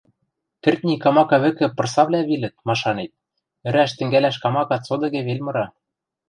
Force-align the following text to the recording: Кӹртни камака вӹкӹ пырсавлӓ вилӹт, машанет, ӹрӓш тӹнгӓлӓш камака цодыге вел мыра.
Кӹртни 0.63 0.95
камака 1.03 1.37
вӹкӹ 1.43 1.67
пырсавлӓ 1.77 2.21
вилӹт, 2.29 2.55
машанет, 2.67 3.11
ӹрӓш 3.67 3.91
тӹнгӓлӓш 3.97 4.35
камака 4.43 4.77
цодыге 4.85 5.21
вел 5.27 5.39
мыра. 5.45 5.65